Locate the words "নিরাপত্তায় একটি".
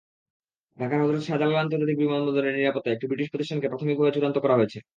2.57-3.05